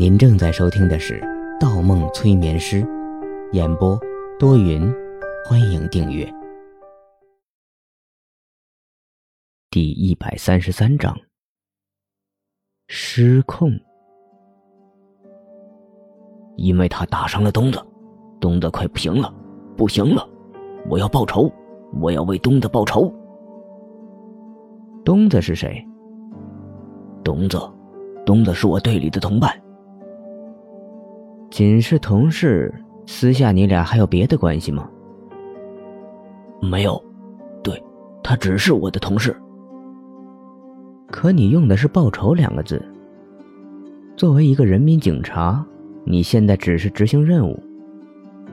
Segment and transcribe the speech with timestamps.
[0.00, 1.20] 您正在收听的是
[1.60, 2.82] 《盗梦催眠师》，
[3.52, 4.00] 演播
[4.38, 4.90] 多云，
[5.44, 6.26] 欢迎订阅。
[9.68, 11.14] 第一百三十三章，
[12.88, 13.78] 失控。
[16.56, 17.78] 因为他打伤了东子，
[18.40, 19.30] 东子快不行了，
[19.76, 20.26] 不行了，
[20.88, 21.52] 我要报仇，
[22.00, 23.14] 我要为东子报仇。
[25.04, 25.86] 东子是谁？
[27.22, 27.58] 东子，
[28.24, 29.54] 东子是我队里的同伴。
[31.50, 32.72] 仅是同事，
[33.06, 34.88] 私下你俩还有别的关系吗？
[36.62, 37.02] 没有，
[37.62, 37.82] 对，
[38.22, 39.36] 他只是我的同事。
[41.08, 42.80] 可你用的是“报仇”两个字。
[44.16, 45.64] 作为一个人民警察。
[46.02, 47.62] 你现在只是执行任务，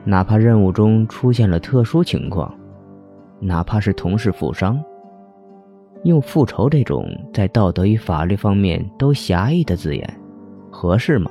[0.04, 2.54] 哪怕任务中出现了特殊情况，
[3.40, 4.78] 哪怕是同事负伤，
[6.04, 10.20] 用复仇这种在道德与法律方面都狭义的字眼，
[10.70, 11.30] 合适吗？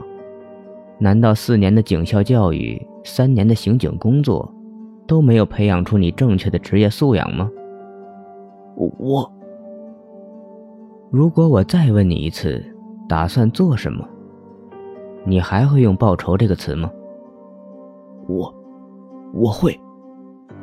[1.00, 4.52] 难道四年的警校教育、三年的刑警工作，
[5.06, 7.50] 都没有培养出你正确的职业素养吗？
[8.76, 9.32] 我，
[11.12, 12.64] 如果我再问你一次，
[13.08, 14.08] 打算做什么？
[15.26, 16.90] 你还会用“报仇”这个词吗？
[18.28, 18.54] 我，
[19.34, 19.80] 我会，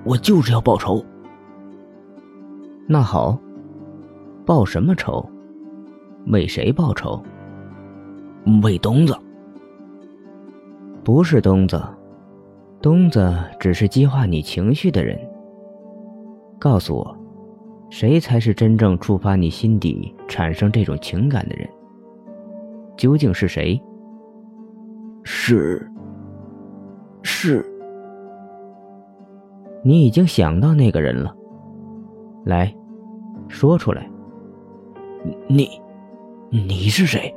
[0.04, 1.04] 我就是要报仇。
[2.88, 3.38] 那好，
[4.44, 5.24] 报什么仇？
[6.26, 7.22] 为谁报仇？
[8.62, 9.16] 为东子。
[11.04, 11.80] 不是东子，
[12.80, 15.18] 东子只是激化你情绪的人。
[16.58, 17.16] 告诉我，
[17.90, 21.68] 谁才是真正触发你心底产生这种情感的人？
[22.96, 23.78] 究竟是谁？
[25.24, 25.86] 是，
[27.22, 27.62] 是，
[29.82, 31.36] 你已经想到那个人了。
[32.46, 32.74] 来，
[33.46, 34.08] 说出来。
[35.48, 35.68] 你，
[36.50, 37.34] 你是谁？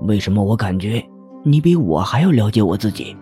[0.00, 1.02] 为什么我感觉
[1.42, 3.16] 你比我还要了解我自己？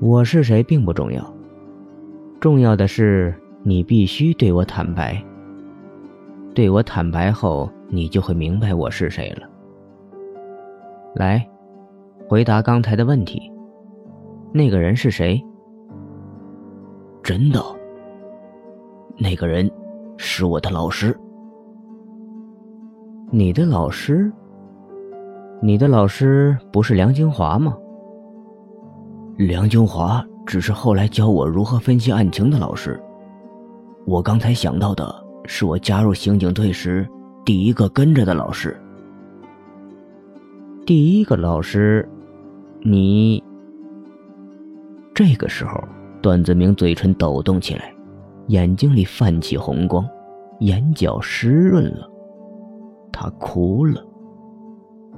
[0.00, 1.34] 我是谁并不重要，
[2.38, 3.34] 重要的是
[3.64, 5.20] 你必须对我坦白。
[6.54, 9.48] 对我坦白后，你就会明白我是谁了。
[11.14, 11.44] 来。
[12.28, 13.50] 回答刚才的问题，
[14.52, 15.42] 那个人是谁？
[17.22, 17.64] 真的，
[19.16, 19.70] 那个人
[20.18, 21.18] 是我的老师。
[23.30, 24.30] 你的老师？
[25.60, 27.76] 你的老师不是梁京华吗？
[29.36, 33.00] 梁京华只是后来教我如何分析案情的老师。
[34.06, 35.12] 我刚才想到的
[35.46, 37.06] 是我加入刑警队时
[37.44, 38.76] 第一个跟着的老师。
[40.86, 42.08] 第一个老师。
[42.80, 43.42] 你
[45.12, 45.82] 这个时候，
[46.22, 47.92] 段子明嘴唇抖动起来，
[48.46, 50.08] 眼睛里泛起红光，
[50.60, 52.08] 眼角湿润了，
[53.10, 54.00] 他哭了。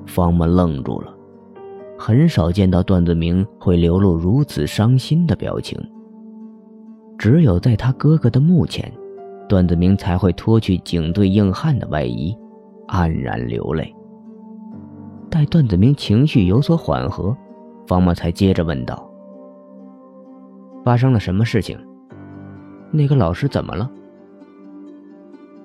[0.06, 1.15] 方木愣住了，
[1.99, 5.78] 很少见到段子明会流露如此伤心的表情。
[7.19, 8.93] 只有在他哥哥的墓前，
[9.49, 12.37] 段子明才会脱去警队硬汉的外衣，
[12.89, 13.94] 黯然流泪。
[15.31, 17.37] 待段子明情绪有所缓和。
[17.87, 19.10] 方墨才接着问道
[20.84, 21.77] ：“发生了什么事情？
[22.93, 23.91] 那个老师怎么了？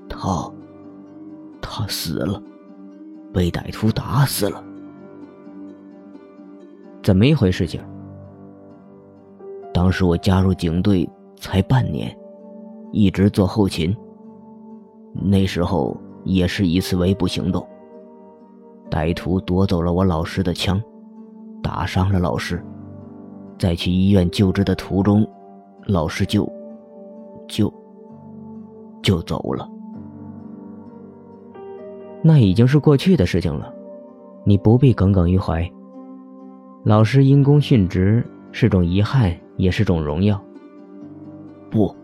[0.10, 0.52] 他，
[1.62, 2.42] 他死了，
[3.36, 4.64] 被歹徒打死了。
[7.04, 7.68] 怎么一回事？
[7.68, 7.82] 情？
[9.74, 12.18] 当时我加入警队才半年，
[12.94, 13.94] 一直做后勤。
[15.14, 17.68] 那时候也是一次围捕行动，
[18.90, 20.82] 歹徒夺走了我老师的枪。”
[21.62, 22.64] 打伤了老师，
[23.58, 25.28] 在去医院救治的途中，
[25.88, 26.48] 老师就
[27.48, 27.74] 就
[29.02, 29.68] 就走了。
[32.28, 33.72] 那已经是过去的事情了，
[34.44, 35.72] 你不必耿耿于怀。
[36.84, 40.42] 老师因公殉职是种遗憾，也是种荣耀。
[41.70, 41.96] 不，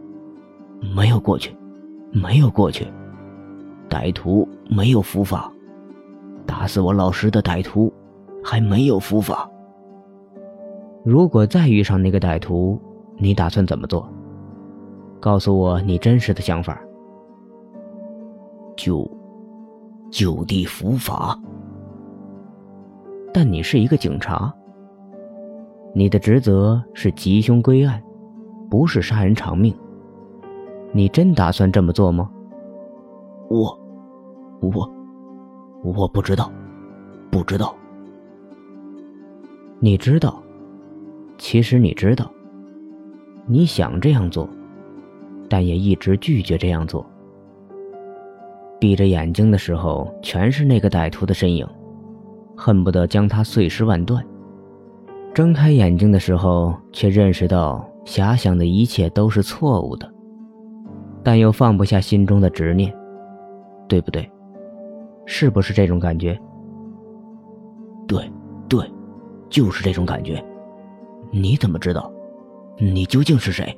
[0.95, 1.57] 没有过去，
[2.11, 2.85] 没有过去。
[3.89, 5.51] 歹徒没有伏法，
[6.45, 7.91] 打死我老师的歹徒
[8.43, 9.49] 还没有伏法。
[11.03, 12.79] 如果再遇上那个歹徒，
[13.17, 14.07] 你打算怎么做？
[15.19, 16.79] 告诉我你真实的想法。
[18.75, 19.09] 就
[20.11, 21.35] 就地伏法。
[23.33, 24.53] 但你是一个警察，
[25.95, 28.03] 你的职责是缉凶归案，
[28.69, 29.73] 不是杀人偿命。
[30.93, 32.29] 你真打算这么做吗？
[33.49, 33.79] 我，
[34.61, 34.91] 我，
[35.83, 36.51] 我不知道，
[37.31, 37.73] 不知道。
[39.79, 40.43] 你知道。
[41.37, 42.31] 其实你知道，
[43.47, 44.47] 你想这样做，
[45.49, 47.03] 但也一直拒绝这样做。
[48.81, 51.63] 闭着眼睛的时候，全是那个歹徒的身影，
[52.57, 54.25] 恨不得将他碎尸万段。
[55.35, 60.11] 睁开眼睛的时候，却认识到遐想的一切都是错误的，
[61.23, 62.91] 但又放不下心中的执念，
[63.87, 64.27] 对不对？
[65.27, 66.35] 是不是这种感觉？
[68.07, 68.27] 对，
[68.67, 68.83] 对，
[69.47, 70.43] 就是这种感觉。
[71.29, 72.11] 你怎么知道？
[72.79, 73.77] 你究竟是谁？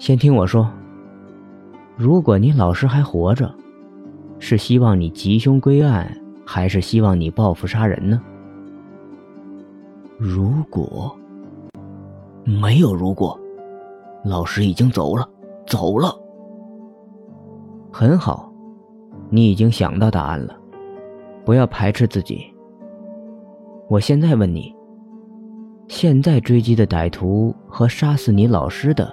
[0.00, 0.68] 先听我说。
[1.96, 3.54] 如果你老师还活着，
[4.40, 6.10] 是希望你吉凶归案，
[6.44, 8.20] 还是希望你报复杀人呢？
[10.18, 11.16] 如果
[12.44, 13.38] 没有如果，
[14.24, 15.28] 老师已经走了，
[15.66, 16.12] 走了。
[17.92, 18.52] 很好，
[19.30, 20.56] 你已经想到答案了，
[21.44, 22.44] 不要排斥自己。
[23.88, 24.74] 我现在问你。
[25.86, 29.12] 现在追击的歹徒和杀死你老师的，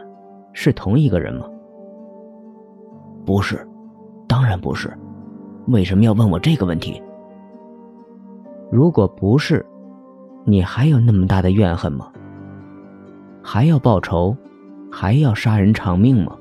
[0.54, 1.46] 是同一个人吗？
[3.26, 3.68] 不是，
[4.28, 4.92] 当然不是。
[5.68, 7.02] 为什么要问我这个问题？
[8.72, 9.66] 如果不是，
[10.46, 12.12] 你还有那么大的怨恨吗？
[13.44, 14.36] 还要报仇，
[14.92, 16.36] 还要杀人偿命吗？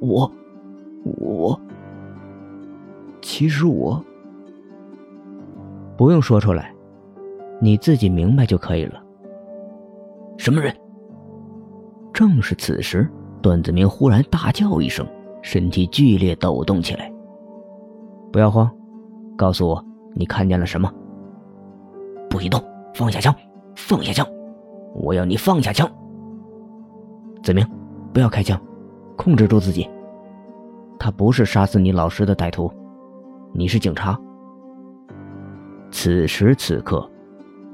[0.00, 0.30] 我，
[1.18, 1.60] 我，
[3.20, 4.02] 其实我
[5.96, 6.72] 不用说出来。
[7.60, 9.02] 你自己明白就可以了。
[10.36, 10.72] 什么人？
[12.12, 13.08] 正是此时，
[13.42, 15.06] 段子明忽然大叫一声，
[15.42, 17.12] 身体剧烈抖动起来。
[18.32, 18.70] 不要慌，
[19.36, 20.92] 告诉我你看见了什么。
[22.28, 22.62] 不许动！
[22.94, 23.34] 放下枪！
[23.76, 24.26] 放下枪！
[24.94, 25.88] 我要你放下枪！
[27.42, 27.66] 子明，
[28.12, 28.60] 不要开枪，
[29.16, 29.88] 控制住自己。
[30.98, 32.70] 他不是杀死你老师的歹徒，
[33.52, 34.18] 你是警察。
[35.90, 37.08] 此时此刻。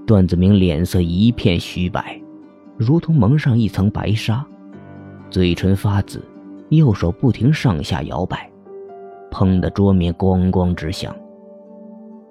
[0.06, 2.20] 段子明脸色一片虚白，
[2.76, 4.44] 如同蒙上一层白纱，
[5.31, 6.22] 嘴唇发紫，
[6.70, 8.50] 右手不停上下摇摆，
[9.31, 11.14] 砰的桌面咣咣直响。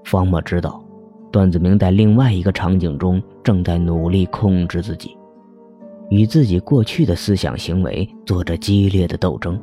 [0.03, 0.83] 方墨知道，
[1.31, 5.18] 段子明在另外一个场景中正在努力控制自己，
[6.09, 9.59] 与自己过去的思想行为做着激烈的斗争。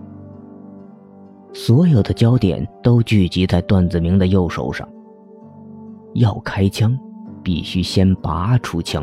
[1.52, 4.88] 所有的焦点都聚集在段子明的右手上，
[6.14, 6.99] 要开枪。
[7.43, 9.02] 必须先拔出枪。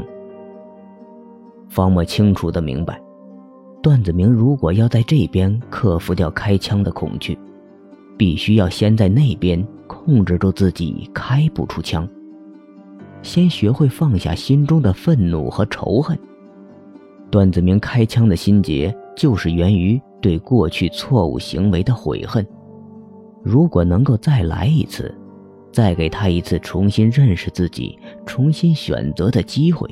[1.67, 3.01] 方墨清楚的明白，
[3.81, 7.37] 段子明如果要在这边克服掉开枪的恐惧，
[8.17, 12.07] 必须要先在那边控制住自己开不出枪，
[13.21, 16.17] 先学会放下心中的愤怒和仇恨。
[17.29, 22.45] 段子明开枪的心结，就是源于对过去错误行为的悔恨。
[23.43, 25.13] 如果能够再来一次。
[25.69, 29.87] 再给他一次重新认识自己、重新选择的机会，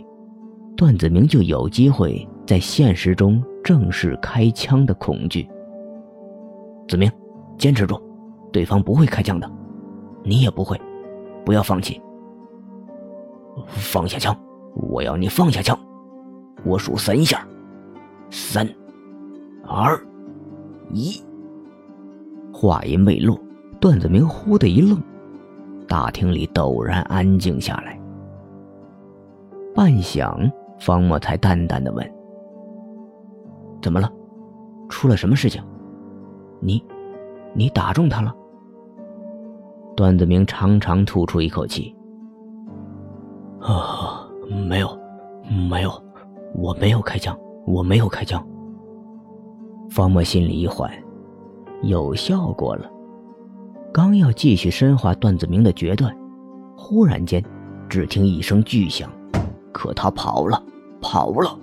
[0.75, 5.47] 段子明就有机会在现实中正式开枪的恐惧。
[6.87, 7.11] 子明，
[7.57, 7.99] 坚持住，
[8.51, 9.49] 对方不会开枪的，
[10.23, 10.79] 你也不会，
[11.43, 11.99] 不要放弃。
[13.67, 14.37] 放下枪，
[14.75, 15.77] 我要你放下枪，
[16.63, 17.47] 我数三下，
[18.29, 18.67] 三、
[19.65, 19.99] 二、
[20.91, 21.19] 一。
[22.53, 23.39] 话音未落，
[23.79, 25.01] 段子明忽的一愣。
[25.87, 27.99] 大厅里陡然安静下来，
[29.75, 32.05] 半晌，方墨才淡淡的问
[33.85, 34.11] ：“怎么了？
[34.89, 35.61] 出了什么事情？
[36.59, 36.83] 你，
[37.53, 38.33] 你打中他了？”
[39.95, 41.95] 段子明长长吐出一口气
[43.61, 44.27] ：“啊，
[44.67, 44.89] 没有，
[45.69, 45.91] 没有，
[46.55, 48.43] 我没有开枪，我没有开枪。”
[49.91, 50.91] 方墨心里一缓，
[51.83, 52.89] 有效果了。
[53.93, 56.11] 刚要继续深化段子明的决断，
[56.75, 57.45] 忽然间，
[57.87, 59.07] 只听一声巨响，
[59.71, 60.59] 可他跑了，
[60.99, 61.59] 跑了。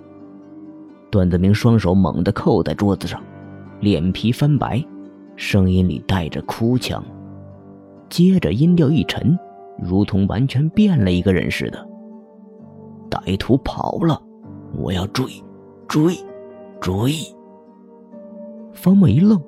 [1.12, 3.22] 段子明双手猛地扣在桌子上，
[3.80, 4.82] 脸皮翻白，
[5.36, 7.04] 声音里带着哭腔，
[8.08, 9.38] 接着音调一沉，
[9.78, 11.86] 如同完全变了一个人似的。
[13.10, 14.18] 歹徒跑了，
[14.74, 15.26] 我要追，
[15.86, 16.16] 追，
[16.80, 17.12] 追。
[18.72, 19.38] 方墨一愣。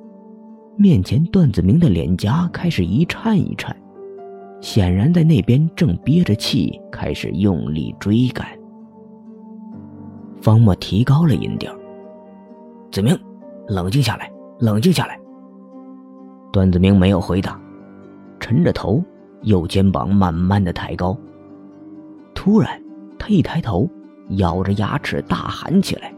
[0.76, 3.74] 面前段子明的脸颊开始一颤一颤，
[4.60, 8.46] 显然在那边正憋着气，开始用力追赶。
[10.44, 11.74] 方墨提高了音调
[12.92, 13.18] ：“子明，
[13.66, 15.18] 冷静下来，冷静下来。”
[16.52, 17.58] 段子明没有回答，
[18.38, 19.02] 沉着头，
[19.40, 21.16] 右肩膀慢慢的抬高。
[22.34, 22.78] 突然，
[23.18, 23.88] 他一抬头，
[24.36, 26.14] 咬着牙齿大喊起来：“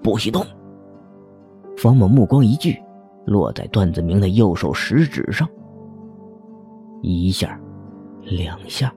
[0.00, 0.46] 不许动！”
[1.76, 2.80] 方墨目光一聚。
[3.24, 5.48] 落在段子明的右手食指上，
[7.02, 7.60] 一下，
[8.22, 8.94] 两下，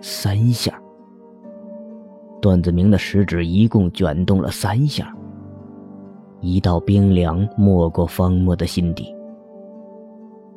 [0.00, 0.80] 三下。
[2.40, 5.14] 段子明的食指一共卷动了三下，
[6.40, 9.14] 一道冰凉没过方墨的心底。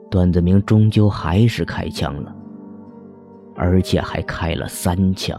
[0.09, 2.33] 段子明终究还是开枪了，
[3.55, 5.37] 而且还开了三枪。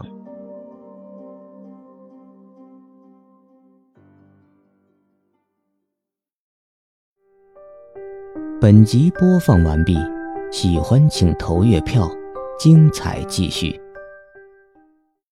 [8.61, 9.97] 本集播放完毕，
[10.51, 12.09] 喜欢请投月票，
[12.59, 13.79] 精彩继续。